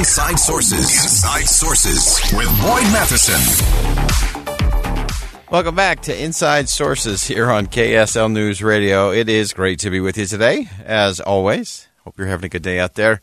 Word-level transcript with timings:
Inside 0.00 0.38
Sources. 0.38 1.04
Inside 1.04 1.46
Sources 1.46 2.18
with 2.32 2.48
Boyd 2.62 2.84
Matheson. 2.84 3.38
Welcome 5.50 5.74
back 5.74 6.00
to 6.04 6.18
Inside 6.18 6.70
Sources 6.70 7.22
here 7.24 7.50
on 7.50 7.66
KSL 7.66 8.32
News 8.32 8.62
Radio. 8.62 9.12
It 9.12 9.28
is 9.28 9.52
great 9.52 9.80
to 9.80 9.90
be 9.90 10.00
with 10.00 10.16
you 10.16 10.24
today, 10.24 10.70
as 10.86 11.20
always. 11.20 11.86
Hope 12.04 12.16
you're 12.16 12.28
having 12.28 12.46
a 12.46 12.48
good 12.48 12.62
day 12.62 12.80
out 12.80 12.94
there. 12.94 13.20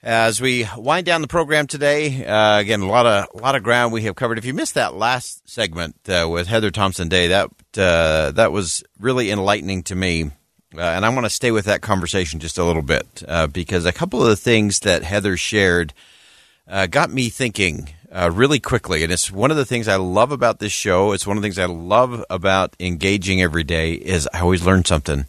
As 0.00 0.40
we 0.40 0.68
wind 0.76 1.04
down 1.04 1.20
the 1.20 1.26
program 1.26 1.66
today, 1.66 2.24
uh, 2.24 2.60
again, 2.60 2.82
a 2.82 2.86
lot 2.86 3.04
of 3.04 3.26
a 3.34 3.42
lot 3.42 3.56
of 3.56 3.64
ground 3.64 3.92
we 3.92 4.02
have 4.02 4.14
covered. 4.14 4.38
If 4.38 4.44
you 4.44 4.54
missed 4.54 4.74
that 4.74 4.94
last 4.94 5.48
segment 5.48 5.96
uh, 6.08 6.28
with 6.30 6.46
Heather 6.46 6.70
Thompson 6.70 7.08
Day, 7.08 7.26
that 7.26 7.50
uh, 7.76 8.30
that 8.30 8.52
was 8.52 8.84
really 9.00 9.32
enlightening 9.32 9.82
to 9.82 9.96
me. 9.96 10.30
Uh, 10.76 10.82
and 10.82 11.06
I 11.06 11.08
want 11.08 11.24
to 11.24 11.30
stay 11.30 11.50
with 11.50 11.64
that 11.64 11.80
conversation 11.80 12.40
just 12.40 12.58
a 12.58 12.64
little 12.64 12.82
bit 12.82 13.22
uh, 13.26 13.46
because 13.46 13.86
a 13.86 13.92
couple 13.92 14.20
of 14.20 14.28
the 14.28 14.36
things 14.36 14.80
that 14.80 15.02
Heather 15.02 15.36
shared 15.36 15.94
uh, 16.66 16.86
got 16.86 17.10
me 17.10 17.30
thinking 17.30 17.88
uh, 18.12 18.30
really 18.32 18.60
quickly. 18.60 19.02
And 19.02 19.12
it's 19.12 19.30
one 19.30 19.50
of 19.50 19.56
the 19.56 19.64
things 19.64 19.88
I 19.88 19.96
love 19.96 20.30
about 20.30 20.58
this 20.58 20.72
show. 20.72 21.12
It's 21.12 21.26
one 21.26 21.36
of 21.36 21.42
the 21.42 21.46
things 21.46 21.58
I 21.58 21.66
love 21.66 22.24
about 22.28 22.76
engaging 22.78 23.40
every 23.40 23.64
day 23.64 23.94
is 23.94 24.28
I 24.32 24.40
always 24.40 24.64
learn 24.64 24.84
something. 24.84 25.26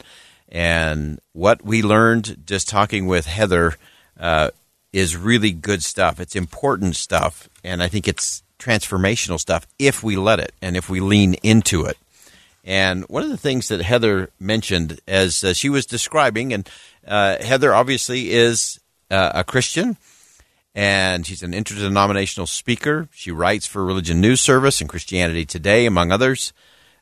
And 0.50 1.20
what 1.34 1.64
we 1.64 1.84
learned 1.84 2.44
just 2.46 2.68
talking 2.68 3.08
with 3.08 3.26
Heather 3.26 3.76
uh, 4.20 4.50
is 4.92 5.16
really 5.16 5.52
good 5.52 5.84
stuff. 5.84 6.20
It's 6.20 6.36
important 6.36 6.96
stuff. 6.96 7.48
And 7.64 7.82
I 7.82 7.88
think 7.88 8.08
it's 8.08 8.44
transformational 8.58 9.40
stuff 9.40 9.66
if 9.78 10.04
we 10.04 10.18
let 10.18 10.40
it 10.40 10.54
and 10.62 10.76
if 10.76 10.90
we 10.90 11.00
lean 11.00 11.36
into 11.36 11.86
it. 11.86 11.98
And 12.64 13.06
one 13.06 13.24
of 13.24 13.30
the 13.30 13.38
things 13.38 13.70
that 13.70 13.82
Heather 13.82 14.30
mentioned 14.40 15.00
as 15.08 15.44
uh, 15.44 15.54
she 15.54 15.70
was 15.70 15.86
describing, 15.86 16.54
and 16.54 16.70
uh, 17.08 17.42
Heather 17.42 17.74
obviously 17.74 18.32
is 18.32 18.80
uh, 19.10 19.32
a 19.34 19.44
Christian, 19.44 19.98
and 20.76 21.26
she's 21.26 21.44
an 21.44 21.54
interdenominational 21.54 22.48
speaker. 22.48 23.08
She 23.12 23.32
writes 23.32 23.66
for 23.66 23.84
Religion 23.84 24.22
News 24.22 24.42
Service 24.42 24.82
and 24.82 24.90
Christianity 24.90 25.46
Today, 25.46 25.86
among 25.86 26.12
others. 26.12 26.54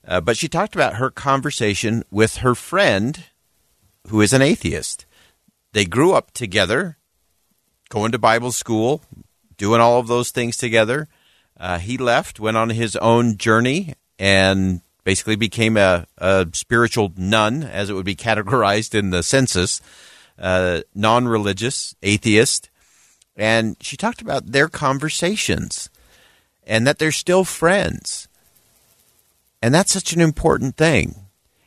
Uh, 0.07 0.21
but 0.21 0.37
she 0.37 0.47
talked 0.47 0.73
about 0.73 0.95
her 0.95 1.09
conversation 1.09 2.03
with 2.09 2.37
her 2.37 2.55
friend, 2.55 3.25
who 4.07 4.21
is 4.21 4.31
an 4.31 4.41
atheist. 4.41 5.05
They 5.73 5.83
grew 5.83 6.13
up 6.13 6.31
together, 6.31 6.97
going 7.89 8.13
to 8.13 8.17
Bible 8.17 8.53
school, 8.53 9.01
doing 9.57 9.81
all 9.81 9.99
of 9.99 10.07
those 10.07 10.31
things 10.31 10.55
together. 10.55 11.09
Uh, 11.59 11.79
he 11.79 11.97
left, 11.97 12.39
went 12.39 12.55
on 12.55 12.69
his 12.69 12.95
own 12.97 13.37
journey, 13.37 13.95
and 14.17 14.81
basically 15.07 15.37
became 15.37 15.77
a, 15.77 16.05
a 16.17 16.45
spiritual 16.51 17.13
none, 17.15 17.63
as 17.63 17.89
it 17.89 17.93
would 17.93 18.05
be 18.05 18.13
categorized 18.13 18.93
in 18.93 19.09
the 19.09 19.23
census, 19.23 19.79
uh, 20.37 20.81
non 20.93 21.29
religious, 21.29 21.95
atheist. 22.03 22.69
And 23.37 23.77
she 23.79 23.95
talked 23.95 24.21
about 24.21 24.51
their 24.51 24.67
conversations 24.67 25.89
and 26.65 26.85
that 26.85 26.99
they're 26.99 27.13
still 27.13 27.45
friends. 27.45 28.27
And 29.61 29.73
that's 29.73 29.93
such 29.93 30.11
an 30.11 30.19
important 30.19 30.75
thing. 30.75 31.15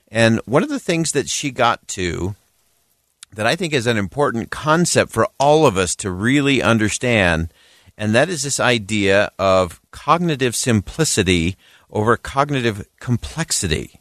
And 0.08 0.40
one 0.44 0.62
of 0.62 0.68
the 0.68 0.78
things 0.78 1.12
that 1.12 1.30
she 1.30 1.50
got 1.50 1.88
to 1.96 2.36
that 3.32 3.46
I 3.46 3.56
think 3.56 3.72
is 3.72 3.86
an 3.86 3.96
important 3.96 4.50
concept 4.50 5.12
for 5.12 5.26
all 5.38 5.64
of 5.64 5.78
us 5.78 5.96
to 5.96 6.10
really 6.10 6.60
understand, 6.60 7.54
and 7.96 8.14
that 8.14 8.28
is 8.28 8.42
this 8.42 8.60
idea 8.60 9.30
of 9.38 9.80
cognitive 9.92 10.54
simplicity 10.54 11.56
over 11.90 12.16
cognitive 12.16 12.86
complexity. 12.98 14.00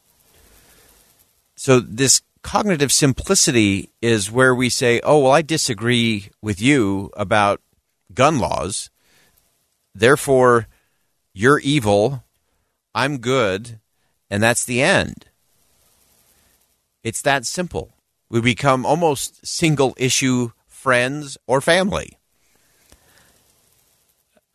So, 1.55 1.79
this 1.79 2.21
cognitive 2.41 2.91
simplicity 2.91 3.89
is 4.01 4.31
where 4.31 4.55
we 4.55 4.69
say, 4.69 5.01
oh, 5.03 5.19
well, 5.19 5.31
I 5.31 5.41
disagree 5.41 6.29
with 6.41 6.61
you 6.61 7.11
about 7.17 7.61
gun 8.13 8.39
laws. 8.39 8.89
Therefore, 9.93 10.67
you're 11.33 11.59
evil. 11.59 12.23
I'm 12.95 13.17
good. 13.17 13.79
And 14.29 14.41
that's 14.41 14.63
the 14.63 14.81
end. 14.81 15.25
It's 17.03 17.21
that 17.23 17.45
simple. 17.45 17.93
We 18.29 18.41
become 18.41 18.85
almost 18.85 19.45
single 19.45 19.95
issue 19.97 20.51
friends 20.67 21.37
or 21.47 21.61
family. 21.61 22.17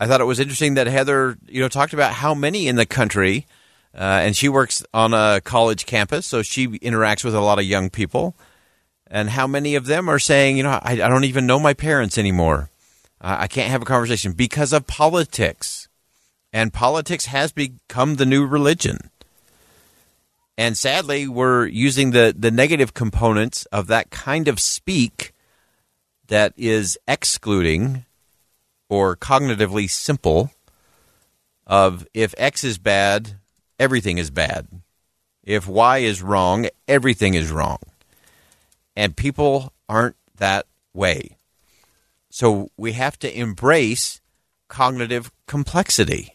I 0.04 0.06
thought 0.06 0.20
it 0.20 0.25
was 0.25 0.38
interesting 0.38 0.75
that 0.75 0.87
Heather, 0.87 1.38
you 1.48 1.62
know, 1.62 1.69
talked 1.69 1.94
about 1.94 2.12
how 2.12 2.34
many 2.34 2.69
in 2.69 2.76
the 2.76 2.84
country, 2.84 3.47
uh, 3.94 4.20
and 4.20 4.37
she 4.37 4.50
works 4.50 4.84
on 4.92 5.15
a 5.15 5.41
college 5.42 5.87
campus, 5.87 6.26
so 6.26 6.42
she 6.42 6.69
interacts 6.69 7.25
with 7.25 7.34
a 7.34 7.41
lot 7.41 7.59
of 7.59 7.65
young 7.65 7.88
people, 7.88 8.34
and 9.06 9.31
how 9.31 9.47
many 9.47 9.76
of 9.76 9.87
them 9.87 10.10
are 10.10 10.19
saying, 10.19 10.59
you 10.59 10.62
know, 10.62 10.78
I, 10.82 10.92
I 10.92 11.09
don't 11.09 11.25
even 11.25 11.47
know 11.47 11.59
my 11.59 11.72
parents 11.72 12.19
anymore. 12.19 12.69
Uh, 13.19 13.38
I 13.41 13.47
can't 13.47 13.70
have 13.70 13.81
a 13.81 13.87
conversation 13.87 14.32
because 14.32 14.75
of 14.75 14.87
politics, 14.87 15.88
and 16.53 16.71
politics 16.71 17.25
has 17.25 17.50
become 17.50 18.16
the 18.16 18.26
new 18.26 18.44
religion. 18.44 19.10
And 20.59 20.76
sadly, 20.76 21.26
we're 21.26 21.65
using 21.65 22.10
the, 22.10 22.34
the 22.38 22.50
negative 22.50 22.92
components 22.92 23.65
of 23.72 23.86
that 23.86 24.10
kind 24.10 24.48
of 24.48 24.60
speak 24.60 25.32
that 26.26 26.53
is 26.59 26.98
excluding 27.09 28.04
or 28.94 29.16
cognitively 29.16 29.91
simple 29.91 30.53
of 31.66 32.06
if 32.15 32.32
X 32.38 32.62
is 32.62 32.78
bad, 32.78 33.38
everything 33.78 34.19
is 34.19 34.31
bad. 34.31 34.69
If 35.43 35.66
Y 35.66 35.99
is 35.99 36.22
wrong, 36.22 36.69
everything 36.87 37.34
is 37.34 37.50
wrong. 37.50 37.78
And 38.94 39.16
people 39.16 39.72
aren't 39.88 40.16
that 40.37 40.66
way. 40.94 41.37
So 42.31 42.71
we 42.77 42.93
have 42.93 43.19
to 43.19 43.38
embrace 43.38 44.21
cognitive 44.69 45.33
complexity. 45.47 46.31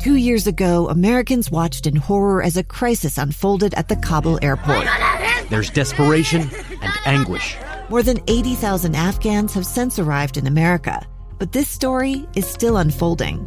Two 0.00 0.16
years 0.16 0.46
ago, 0.46 0.88
Americans 0.88 1.50
watched 1.50 1.86
in 1.86 1.96
horror 1.96 2.42
as 2.42 2.56
a 2.56 2.62
crisis 2.62 3.18
unfolded 3.18 3.74
at 3.74 3.88
the 3.88 3.96
Kabul 3.96 4.38
airport. 4.42 4.86
There's 5.50 5.70
desperation 5.70 6.42
and 6.82 6.92
anguish. 7.04 7.56
More 7.88 8.02
than 8.02 8.20
80,000 8.26 8.94
Afghans 8.94 9.54
have 9.54 9.66
since 9.66 9.98
arrived 9.98 10.36
in 10.36 10.46
America, 10.46 11.06
but 11.38 11.52
this 11.52 11.68
story 11.68 12.26
is 12.34 12.46
still 12.46 12.76
unfolding. 12.76 13.46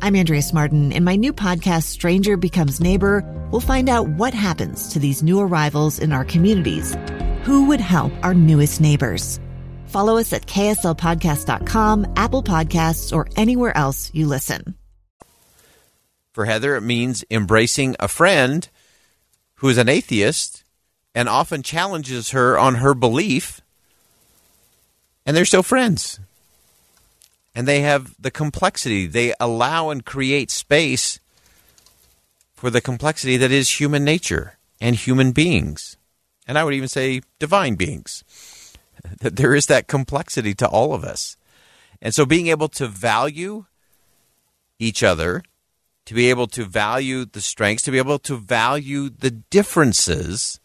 I'm 0.00 0.14
Andrea 0.14 0.42
Smardon. 0.42 0.92
In 0.92 1.04
my 1.04 1.16
new 1.16 1.32
podcast, 1.32 1.84
Stranger 1.84 2.36
Becomes 2.36 2.80
Neighbor, 2.80 3.24
we'll 3.50 3.60
find 3.60 3.88
out 3.88 4.08
what 4.08 4.34
happens 4.34 4.92
to 4.92 4.98
these 4.98 5.22
new 5.22 5.40
arrivals 5.40 5.98
in 5.98 6.12
our 6.12 6.24
communities. 6.24 6.96
Who 7.42 7.66
would 7.66 7.80
help 7.80 8.12
our 8.22 8.34
newest 8.34 8.80
neighbors? 8.80 9.40
Follow 9.86 10.18
us 10.18 10.32
at 10.32 10.46
kslpodcast.com, 10.46 12.12
Apple 12.16 12.42
Podcasts, 12.42 13.12
or 13.12 13.26
anywhere 13.36 13.76
else 13.76 14.10
you 14.12 14.26
listen. 14.26 14.74
For 16.32 16.44
Heather, 16.44 16.76
it 16.76 16.82
means 16.82 17.24
embracing 17.30 17.96
a 17.98 18.06
friend 18.06 18.68
who 19.56 19.68
is 19.68 19.78
an 19.78 19.88
atheist 19.88 20.62
and 21.14 21.28
often 21.28 21.62
challenges 21.64 22.30
her 22.30 22.56
on 22.56 22.76
her 22.76 22.94
belief, 22.94 23.60
and 25.26 25.36
they're 25.36 25.44
still 25.44 25.64
friends. 25.64 26.20
And 27.58 27.66
they 27.66 27.80
have 27.80 28.14
the 28.20 28.30
complexity. 28.30 29.08
They 29.08 29.34
allow 29.40 29.90
and 29.90 30.04
create 30.04 30.48
space 30.48 31.18
for 32.54 32.70
the 32.70 32.80
complexity 32.80 33.36
that 33.36 33.50
is 33.50 33.80
human 33.80 34.04
nature 34.04 34.58
and 34.80 34.94
human 34.94 35.32
beings. 35.32 35.96
And 36.46 36.56
I 36.56 36.62
would 36.62 36.74
even 36.74 36.88
say 36.88 37.20
divine 37.40 37.74
beings. 37.74 38.22
That 39.20 39.34
there 39.34 39.56
is 39.56 39.66
that 39.66 39.88
complexity 39.88 40.54
to 40.54 40.68
all 40.68 40.94
of 40.94 41.02
us. 41.02 41.36
And 42.00 42.14
so 42.14 42.24
being 42.24 42.46
able 42.46 42.68
to 42.68 42.86
value 42.86 43.66
each 44.78 45.02
other, 45.02 45.42
to 46.04 46.14
be 46.14 46.30
able 46.30 46.46
to 46.48 46.64
value 46.64 47.24
the 47.24 47.40
strengths, 47.40 47.82
to 47.84 47.90
be 47.90 47.98
able 47.98 48.20
to 48.20 48.36
value 48.36 49.08
the 49.08 49.32
differences 49.32 50.60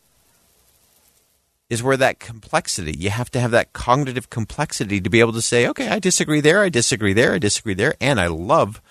is 1.73 1.83
where 1.83 1.97
that 1.97 2.19
complexity, 2.19 2.95
you 2.97 3.09
have 3.09 3.31
to 3.31 3.39
have 3.39 3.51
that 3.51 3.73
cognitive 3.73 4.29
complexity 4.29 5.01
to 5.01 5.09
be 5.09 5.19
able 5.19 5.33
to 5.33 5.41
say, 5.41 5.67
okay, 5.67 5.89
I 5.89 5.99
disagree 5.99 6.41
there, 6.41 6.61
I 6.61 6.69
disagree 6.69 7.13
there, 7.13 7.33
I 7.33 7.39
disagree 7.39 7.73
there, 7.73 7.95
and 7.99 8.19
I 8.19 8.27
love 8.27 8.81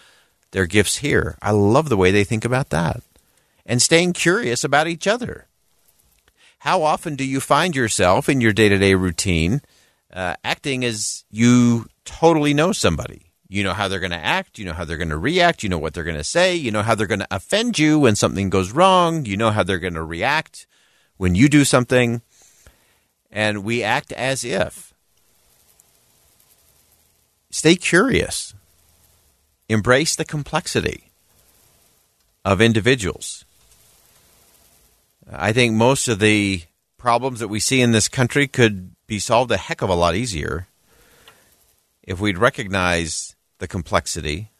their 0.50 0.66
gifts 0.66 0.96
here. 0.98 1.38
I 1.40 1.52
love 1.52 1.88
the 1.88 1.96
way 1.96 2.10
they 2.10 2.24
think 2.24 2.44
about 2.44 2.68
that. 2.70 3.00
And 3.64 3.80
staying 3.80 4.12
curious 4.12 4.64
about 4.64 4.88
each 4.88 5.06
other. 5.06 5.46
How 6.66 6.82
often 6.82 7.16
do 7.16 7.24
you 7.24 7.40
find 7.40 7.74
yourself 7.74 8.28
in 8.28 8.40
your 8.40 8.52
day 8.52 8.68
to 8.68 8.78
day 8.78 8.94
routine 8.94 9.60
Uh, 10.12 10.36
acting 10.44 10.84
as 10.84 11.24
you 11.30 11.86
totally 12.04 12.52
know 12.52 12.70
somebody. 12.72 13.32
You 13.48 13.64
know 13.64 13.72
how 13.72 13.88
they're 13.88 14.06
going 14.06 14.18
to 14.20 14.26
act. 14.38 14.58
You 14.58 14.66
know 14.66 14.76
how 14.76 14.84
they're 14.84 15.00
going 15.00 15.16
to 15.16 15.16
react. 15.30 15.62
You 15.62 15.70
know 15.70 15.80
what 15.80 15.94
they're 15.94 16.10
going 16.10 16.20
to 16.20 16.32
say. 16.38 16.54
You 16.54 16.70
know 16.70 16.82
how 16.84 16.94
they're 16.94 17.14
going 17.14 17.24
to 17.24 17.34
offend 17.34 17.78
you 17.78 17.98
when 17.98 18.14
something 18.14 18.50
goes 18.50 18.72
wrong. 18.76 19.24
You 19.24 19.38
know 19.40 19.52
how 19.52 19.64
they're 19.64 19.80
going 19.80 19.96
to 19.96 20.04
react 20.04 20.66
when 21.16 21.34
you 21.34 21.48
do 21.48 21.64
something. 21.64 22.20
And 23.32 23.64
we 23.64 23.82
act 23.82 24.12
as 24.12 24.44
if. 24.44 24.92
Stay 27.50 27.76
curious. 27.76 28.54
Embrace 29.68 30.14
the 30.14 30.24
complexity 30.24 31.10
of 32.44 32.60
individuals. 32.60 33.44
I 35.30 35.52
think 35.52 35.74
most 35.74 36.08
of 36.08 36.18
the 36.18 36.62
problems 36.98 37.40
that 37.40 37.48
we 37.48 37.60
see 37.60 37.80
in 37.80 37.92
this 37.92 38.08
country 38.08 38.46
could 38.46 38.90
be 39.06 39.18
solved 39.18 39.50
a 39.50 39.56
heck 39.56 39.82
of 39.82 39.88
a 39.88 39.94
lot 39.94 40.14
easier 40.14 40.66
if 42.02 42.20
we'd 42.20 42.38
recognize 42.38 43.34
the 43.58 43.68
complexity. 43.68 44.50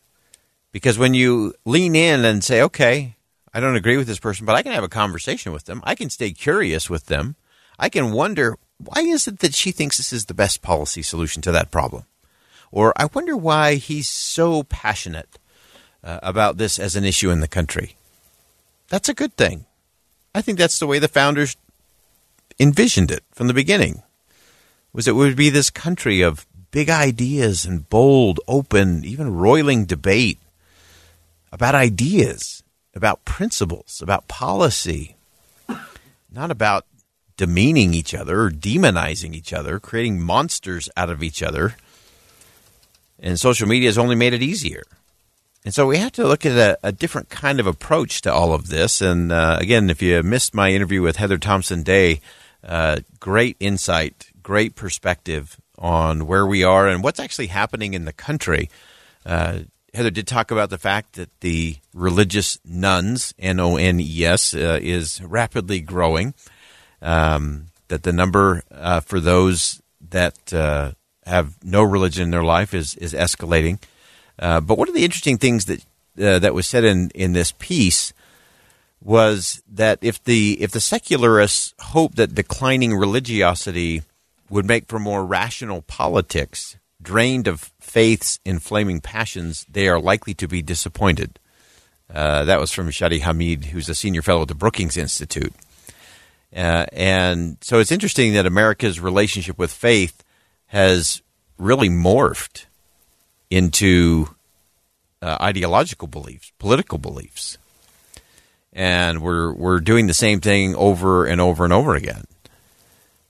Because 0.70 0.98
when 0.98 1.14
you 1.14 1.54
lean 1.64 1.94
in 1.94 2.24
and 2.24 2.42
say, 2.42 2.62
okay, 2.62 3.16
I 3.52 3.60
don't 3.60 3.76
agree 3.76 3.96
with 3.96 4.06
this 4.06 4.20
person, 4.20 4.46
but 4.46 4.56
I 4.56 4.62
can 4.62 4.72
have 4.72 4.84
a 4.84 4.88
conversation 4.88 5.52
with 5.52 5.64
them, 5.64 5.82
I 5.84 5.94
can 5.94 6.08
stay 6.08 6.32
curious 6.32 6.88
with 6.88 7.06
them, 7.06 7.36
I 7.78 7.88
can 7.88 8.12
wonder, 8.12 8.56
why 8.78 9.02
is 9.02 9.26
it 9.26 9.40
that 9.40 9.54
she 9.54 9.72
thinks 9.72 9.96
this 9.96 10.12
is 10.12 10.26
the 10.26 10.34
best 10.34 10.62
policy 10.62 11.02
solution 11.02 11.42
to 11.42 11.52
that 11.52 11.70
problem? 11.70 12.04
Or 12.70 12.92
I 12.96 13.06
wonder 13.12 13.36
why 13.36 13.74
he's 13.74 14.08
so 14.08 14.62
passionate 14.64 15.38
uh, 16.02 16.20
about 16.22 16.56
this 16.56 16.78
as 16.78 16.96
an 16.96 17.04
issue 17.04 17.30
in 17.30 17.40
the 17.40 17.48
country. 17.48 17.96
That's 18.88 19.08
a 19.08 19.14
good 19.14 19.36
thing. 19.36 19.66
I 20.34 20.42
think 20.42 20.58
that's 20.58 20.78
the 20.78 20.86
way 20.86 20.98
the 20.98 21.08
founders 21.08 21.56
envisioned 22.58 23.10
it 23.10 23.24
from 23.32 23.46
the 23.46 23.54
beginning. 23.54 24.02
Was 24.92 25.08
it 25.08 25.14
would 25.14 25.36
be 25.36 25.50
this 25.50 25.70
country 25.70 26.22
of 26.22 26.46
big 26.70 26.88
ideas 26.88 27.64
and 27.64 27.88
bold, 27.88 28.40
open, 28.48 29.04
even 29.04 29.34
roiling 29.34 29.84
debate 29.84 30.38
about 31.50 31.74
ideas, 31.74 32.62
about 32.94 33.24
principles, 33.24 34.00
about 34.02 34.28
policy, 34.28 35.16
not 36.30 36.50
about 36.50 36.86
demeaning 37.36 37.94
each 37.94 38.14
other 38.14 38.42
or 38.42 38.50
demonizing 38.50 39.34
each 39.34 39.52
other, 39.52 39.78
creating 39.78 40.20
monsters 40.20 40.88
out 40.96 41.10
of 41.10 41.22
each 41.22 41.42
other. 41.42 41.76
And 43.18 43.38
social 43.38 43.68
media 43.68 43.88
has 43.88 43.98
only 43.98 44.16
made 44.16 44.34
it 44.34 44.42
easier. 44.42 44.82
And 45.64 45.72
so 45.72 45.86
we 45.86 45.98
have 45.98 46.12
to 46.12 46.26
look 46.26 46.44
at 46.44 46.56
a, 46.56 46.78
a 46.82 46.92
different 46.92 47.28
kind 47.28 47.60
of 47.60 47.66
approach 47.66 48.22
to 48.22 48.32
all 48.32 48.52
of 48.52 48.68
this. 48.68 49.00
And 49.00 49.30
uh, 49.30 49.58
again, 49.60 49.90
if 49.90 50.02
you 50.02 50.22
missed 50.22 50.54
my 50.54 50.70
interview 50.70 51.02
with 51.02 51.16
Heather 51.16 51.38
Thompson 51.38 51.82
Day, 51.84 52.20
uh, 52.64 53.00
great 53.20 53.56
insight, 53.60 54.30
great 54.42 54.74
perspective 54.74 55.60
on 55.78 56.26
where 56.26 56.46
we 56.46 56.64
are 56.64 56.88
and 56.88 57.02
what's 57.02 57.20
actually 57.20 57.48
happening 57.48 57.94
in 57.94 58.04
the 58.04 58.12
country. 58.12 58.68
Uh, 59.24 59.60
Heather 59.94 60.10
did 60.10 60.26
talk 60.26 60.50
about 60.50 60.70
the 60.70 60.78
fact 60.78 61.14
that 61.14 61.28
the 61.40 61.76
religious 61.92 62.58
nones, 62.64 63.34
N 63.38 63.60
O 63.60 63.76
N 63.76 64.00
E 64.00 64.24
S, 64.24 64.54
uh, 64.54 64.78
is 64.80 65.20
rapidly 65.22 65.80
growing. 65.80 66.34
Um, 67.02 67.66
that 67.88 68.04
the 68.04 68.12
number 68.12 68.62
uh, 68.70 69.00
for 69.00 69.20
those 69.20 69.82
that 70.10 70.52
uh, 70.52 70.92
have 71.26 71.62
no 71.62 71.82
religion 71.82 72.24
in 72.24 72.30
their 72.30 72.44
life 72.44 72.72
is 72.72 72.94
is 72.96 73.12
escalating. 73.12 73.78
Uh, 74.38 74.60
but 74.60 74.78
one 74.78 74.88
of 74.88 74.94
the 74.94 75.04
interesting 75.04 75.36
things 75.36 75.66
that 75.66 75.84
uh, 76.20 76.38
that 76.38 76.54
was 76.54 76.66
said 76.66 76.84
in 76.84 77.10
in 77.14 77.32
this 77.32 77.52
piece 77.58 78.12
was 79.00 79.62
that 79.68 79.98
if 80.00 80.22
the 80.24 80.60
if 80.60 80.70
the 80.70 80.80
secularists 80.80 81.74
hope 81.80 82.14
that 82.14 82.34
declining 82.34 82.94
religiosity 82.94 84.02
would 84.48 84.66
make 84.66 84.86
for 84.86 84.98
more 84.98 85.24
rational 85.24 85.82
politics, 85.82 86.76
drained 87.00 87.48
of 87.48 87.72
faith's 87.80 88.38
inflaming 88.44 89.00
passions, 89.00 89.66
they 89.70 89.88
are 89.88 90.00
likely 90.00 90.34
to 90.34 90.46
be 90.46 90.62
disappointed. 90.62 91.38
Uh, 92.12 92.44
that 92.44 92.60
was 92.60 92.70
from 92.70 92.90
Shadi 92.90 93.20
Hamid, 93.20 93.66
who's 93.66 93.88
a 93.88 93.94
senior 93.94 94.22
fellow 94.22 94.42
at 94.42 94.48
the 94.48 94.54
Brookings 94.54 94.96
Institute. 94.96 95.54
Uh, 96.54 96.86
and 96.92 97.56
so 97.60 97.78
it's 97.78 97.92
interesting 97.92 98.34
that 98.34 98.46
America's 98.46 99.00
relationship 99.00 99.58
with 99.58 99.72
faith 99.72 100.22
has 100.66 101.22
really 101.58 101.88
morphed 101.88 102.66
into 103.50 104.28
uh, 105.22 105.38
ideological 105.40 106.08
beliefs, 106.08 106.52
political 106.58 106.98
beliefs, 106.98 107.58
and 108.72 109.22
we're 109.22 109.52
we're 109.52 109.80
doing 109.80 110.06
the 110.06 110.14
same 110.14 110.40
thing 110.40 110.74
over 110.74 111.24
and 111.26 111.40
over 111.40 111.64
and 111.64 111.72
over 111.72 111.94
again. 111.94 112.24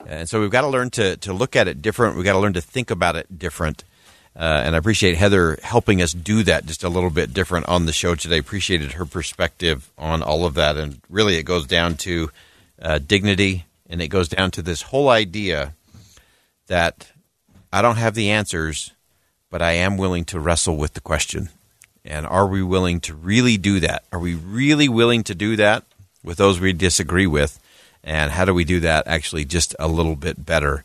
And 0.07 0.29
so 0.29 0.41
we've 0.41 0.51
got 0.51 0.63
to 0.63 0.69
learn 0.69 0.91
to, 0.91 1.17
to 1.19 1.33
look 1.33 1.55
at 1.55 1.69
it 1.69 1.83
different. 1.83 2.17
We've 2.17 2.25
got 2.25 2.33
to 2.33 2.39
learn 2.39 2.55
to 2.55 2.61
think 2.61 2.91
about 2.91 3.17
it 3.17 3.39
different. 3.39 3.85
Uh, 4.35 4.63
and 4.65 4.75
I 4.75 4.79
appreciate 4.79 5.17
Heather 5.17 5.59
helping 5.63 6.01
us 6.01 6.13
do 6.13 6.43
that 6.45 6.67
just 6.67 6.83
a 6.85 6.89
little 6.89 7.11
bit 7.11 7.35
different 7.35 7.69
on 7.69 7.87
the 7.87 7.93
show 7.93 8.15
today. 8.15 8.39
Appreciated 8.39 8.93
her 8.93 9.05
perspective 9.05 9.91
on 9.99 10.23
all 10.23 10.47
of 10.47 10.55
that. 10.55 10.77
And 10.77 11.01
really, 11.11 11.37
it 11.37 11.45
goes 11.45 11.67
down 11.67 11.97
to 11.99 12.31
uh, 12.81 12.99
dignity 12.99 13.67
and 13.89 14.01
it 14.01 14.09
goes 14.09 14.29
down 14.29 14.51
to 14.53 14.63
this 14.63 14.83
whole 14.83 15.09
idea 15.09 15.75
that 16.67 17.13
I 17.73 17.83
don't 17.83 17.97
have 17.97 18.15
the 18.15 18.31
answers, 18.31 18.93
but 19.51 19.61
I 19.61 19.73
am 19.73 19.97
willing 19.97 20.25
to 20.27 20.41
wrestle 20.41 20.77
with 20.77 20.95
the 20.95 21.01
question. 21.01 21.51
And 22.05 22.27
are 22.27 22.47
we 22.47 22.63
willing 22.63 23.01
to 23.01 23.15
really 23.15 23.57
do 23.57 23.81
that? 23.81 24.05
Are 24.13 24.19
we 24.19 24.35
really 24.35 24.89
willing 24.89 25.23
to 25.25 25.35
do 25.35 25.57
that 25.57 25.85
with 26.25 26.39
those 26.39 26.59
we 26.59 26.73
disagree 26.73 27.27
with? 27.27 27.59
and 28.05 28.31
how 28.31 28.45
do 28.45 28.55
we 28.55 28.65
do 28.65 28.81
that 28.81 29.07
actually 29.07 29.45
just 29.45 29.75
a 29.79 29.89
little 29.89 30.17
bit 30.17 30.45
better? 30.45 30.85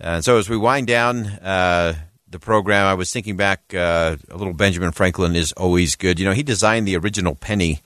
And 0.00 0.24
so 0.24 0.38
as 0.38 0.48
we 0.48 0.56
wind 0.56 0.86
down 0.86 1.26
uh, 1.26 1.94
the 2.28 2.38
program, 2.38 2.86
I 2.86 2.94
was 2.94 3.12
thinking 3.12 3.36
back 3.36 3.74
uh, 3.74 4.16
a 4.30 4.36
little. 4.36 4.52
Benjamin 4.52 4.92
Franklin 4.92 5.34
is 5.34 5.52
always 5.52 5.96
good. 5.96 6.18
You 6.18 6.26
know, 6.26 6.32
he 6.32 6.42
designed 6.42 6.86
the 6.86 6.96
original 6.96 7.34
penny. 7.34 7.80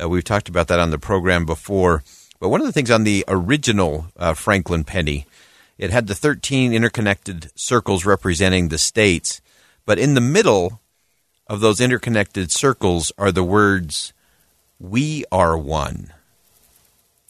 Uh, 0.00 0.08
we've 0.08 0.24
talked 0.24 0.48
about 0.48 0.68
that 0.68 0.80
on 0.80 0.90
the 0.90 0.98
program 0.98 1.44
before. 1.44 2.02
But 2.40 2.50
one 2.50 2.60
of 2.60 2.66
the 2.66 2.72
things 2.72 2.90
on 2.90 3.04
the 3.04 3.24
original 3.26 4.06
uh, 4.16 4.34
Franklin 4.34 4.84
penny, 4.84 5.26
it 5.76 5.90
had 5.90 6.06
the 6.06 6.14
13 6.14 6.72
interconnected 6.72 7.50
circles 7.54 8.04
representing 8.04 8.68
the 8.68 8.78
states. 8.78 9.40
But 9.84 9.98
in 9.98 10.14
the 10.14 10.20
middle 10.20 10.80
of 11.46 11.60
those 11.60 11.80
interconnected 11.80 12.52
circles 12.52 13.10
are 13.18 13.32
the 13.32 13.42
words, 13.42 14.12
We 14.78 15.24
are 15.32 15.58
one. 15.58 16.12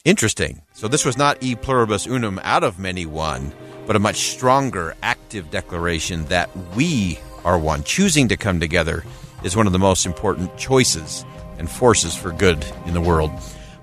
Interesting. 0.05 0.62
So 0.75 0.88
this 0.88 1.05
was 1.05 1.16
not 1.16 1.43
e 1.43 1.55
pluribus 1.55 2.06
unum 2.06 2.40
out 2.43 2.64
of 2.64 2.78
many 2.78 3.06
one, 3.06 3.52
but 3.87 3.96
a 3.96 4.00
much 4.00 4.16
stronger 4.16 4.94
active 5.02 5.50
declaration 5.50 6.25
that 6.26 6.50
we 6.75 7.19
are 7.44 7.58
one. 7.58 7.82
Choosing 7.82 8.29
to 8.29 8.36
come 8.36 8.60
together 8.60 9.05
is 9.43 9.56
one 9.56 9.67
of 9.67 9.72
the 9.72 9.79
most 9.79 10.06
important 10.06 10.56
choices 10.56 11.24
and 11.58 11.70
forces 11.70 12.15
for 12.15 12.32
good 12.32 12.65
in 12.86 12.94
the 12.94 13.00
world. 13.00 13.31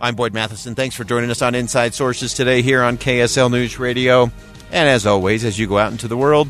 I'm 0.06 0.14
Boyd 0.14 0.36
Matheson. 0.36 0.76
Thanks 0.76 0.96
for 0.96 1.04
joining 1.04 1.32
us 1.32 1.42
on 1.42 1.56
Inside 1.56 1.96
Sources 1.96 2.36
today 2.36 2.62
here 2.62 2.84
on 2.84 3.00
KSL 3.00 3.50
News 3.50 3.80
Radio. 3.80 4.30
And 4.72 4.88
as 4.88 5.08
always, 5.08 5.44
as 5.44 5.58
you 5.58 5.66
go 5.66 5.80
out 5.80 5.92
into 5.92 6.08
the 6.08 6.16
world, 6.16 6.48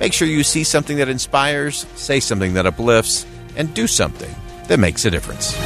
make 0.00 0.12
sure 0.12 0.28
you 0.28 0.42
see 0.42 0.64
something 0.64 0.98
that 0.98 1.08
inspires, 1.08 1.86
say 1.94 2.20
something 2.20 2.52
that 2.52 2.66
uplifts, 2.66 3.24
and 3.56 3.72
do 3.72 3.86
something 3.86 4.34
that 4.68 4.78
makes 4.78 5.06
a 5.06 5.10
difference. 5.10 5.56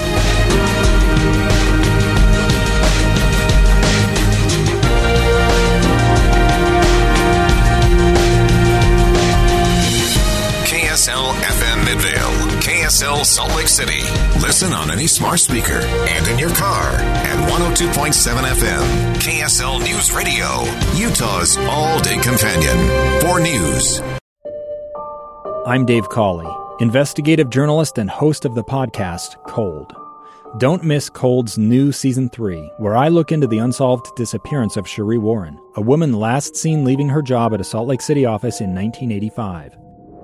KSL 12.94 13.24
Salt 13.24 13.56
Lake 13.56 13.66
City. 13.66 14.02
Listen 14.40 14.72
on 14.72 14.88
any 14.88 15.08
smart 15.08 15.40
speaker 15.40 15.80
and 15.82 16.28
in 16.28 16.38
your 16.38 16.54
car 16.54 16.92
at 16.92 17.50
102.7 17.50 18.12
FM. 18.44 19.14
KSL 19.16 19.80
News 19.80 20.12
Radio, 20.12 20.62
Utah's 20.94 21.56
all 21.56 22.00
day 22.02 22.18
companion 22.18 22.78
for 23.20 23.40
news. 23.40 24.00
I'm 25.66 25.84
Dave 25.84 26.08
Cawley, 26.08 26.46
investigative 26.78 27.50
journalist 27.50 27.98
and 27.98 28.08
host 28.08 28.44
of 28.44 28.54
the 28.54 28.62
podcast 28.62 29.42
Cold. 29.48 29.92
Don't 30.58 30.84
miss 30.84 31.10
Cold's 31.10 31.58
new 31.58 31.90
season 31.90 32.30
three, 32.30 32.70
where 32.76 32.94
I 32.94 33.08
look 33.08 33.32
into 33.32 33.48
the 33.48 33.58
unsolved 33.58 34.14
disappearance 34.14 34.76
of 34.76 34.84
Sheree 34.84 35.18
Warren, 35.18 35.58
a 35.74 35.82
woman 35.82 36.12
last 36.12 36.54
seen 36.54 36.84
leaving 36.84 37.08
her 37.08 37.22
job 37.22 37.54
at 37.54 37.60
a 37.60 37.64
Salt 37.64 37.88
Lake 37.88 38.02
City 38.02 38.24
office 38.24 38.60
in 38.60 38.72
1985. 38.72 39.83